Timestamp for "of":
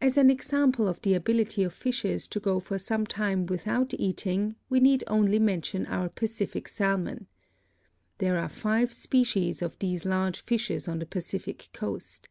0.86-1.02, 1.64-1.74, 9.60-9.76